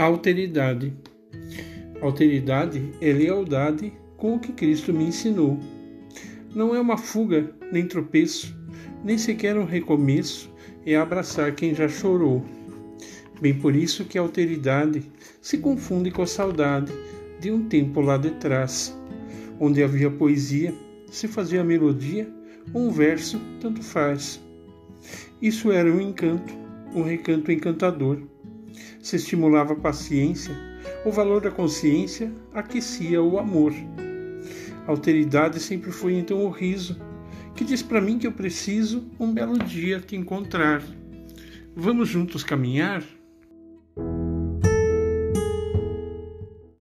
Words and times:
Alteridade. 0.00 0.94
Alteridade 2.00 2.90
é 3.02 3.12
lealdade 3.12 3.92
com 4.16 4.34
o 4.34 4.40
que 4.40 4.50
Cristo 4.50 4.94
me 4.94 5.04
ensinou. 5.04 5.60
Não 6.54 6.74
é 6.74 6.80
uma 6.80 6.96
fuga, 6.96 7.54
nem 7.70 7.86
tropeço, 7.86 8.58
nem 9.04 9.18
sequer 9.18 9.58
um 9.58 9.66
recomeço, 9.66 10.50
é 10.86 10.96
abraçar 10.96 11.54
quem 11.54 11.74
já 11.74 11.86
chorou. 11.86 12.42
Bem 13.42 13.52
por 13.52 13.76
isso 13.76 14.06
que 14.06 14.16
a 14.16 14.22
alteridade 14.22 15.02
se 15.42 15.58
confunde 15.58 16.10
com 16.10 16.22
a 16.22 16.26
saudade 16.26 16.90
de 17.38 17.50
um 17.50 17.68
tempo 17.68 18.00
lá 18.00 18.16
de 18.16 18.30
trás, 18.30 18.98
onde 19.60 19.82
havia 19.82 20.10
poesia, 20.10 20.72
se 21.10 21.28
fazia 21.28 21.62
melodia, 21.62 22.26
um 22.74 22.88
verso, 22.90 23.38
tanto 23.60 23.82
faz. 23.82 24.40
Isso 25.42 25.70
era 25.70 25.92
um 25.92 26.00
encanto, 26.00 26.54
um 26.94 27.02
recanto 27.02 27.52
encantador 27.52 28.22
se 29.00 29.16
estimulava 29.16 29.72
a 29.72 29.76
paciência, 29.76 30.54
o 31.04 31.10
valor 31.10 31.40
da 31.40 31.50
consciência 31.50 32.32
aquecia 32.52 33.22
o 33.22 33.38
amor. 33.38 33.72
A 34.86 34.90
alteridade 34.90 35.60
sempre 35.60 35.90
foi 35.90 36.14
então 36.14 36.44
o 36.44 36.50
riso, 36.50 37.00
que 37.54 37.64
diz 37.64 37.82
para 37.82 38.00
mim 38.00 38.18
que 38.18 38.26
eu 38.26 38.32
preciso 38.32 39.10
um 39.18 39.32
belo 39.32 39.58
dia 39.58 40.00
te 40.00 40.16
encontrar. 40.16 40.82
Vamos 41.74 42.08
juntos 42.08 42.42
caminhar? 42.42 43.04